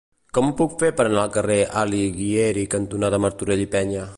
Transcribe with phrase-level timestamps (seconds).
[0.35, 4.09] Com ho puc fer per anar al carrer Alighieri cantonada Martorell i Peña?